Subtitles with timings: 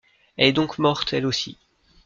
[0.35, 1.59] Elle est donc morte elle aussi.